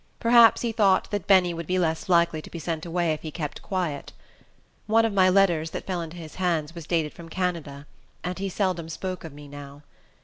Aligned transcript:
Perhaps 0.19 0.61
he 0.63 0.71
thought 0.71 1.11
that 1.11 1.27
Benny 1.27 1.53
would 1.53 1.67
be 1.67 1.77
less 1.77 2.09
likely 2.09 2.41
to 2.41 2.49
be 2.49 2.57
sent 2.57 2.87
away 2.87 3.13
if 3.13 3.21
he 3.21 3.29
kept 3.29 3.61
quiet. 3.61 4.13
One 4.87 5.05
of 5.05 5.13
my 5.13 5.29
letters, 5.29 5.69
that 5.69 5.85
fell 5.85 6.01
into 6.01 6.17
his 6.17 6.33
hands, 6.41 6.73
was 6.73 6.87
dated 6.87 7.13
from 7.13 7.29
Canada; 7.29 7.85
and 8.23 8.39
he 8.39 8.49
seldom 8.49 8.89
spoke 8.89 9.23
of 9.23 9.31
me 9.31 9.47
now. 9.47 9.83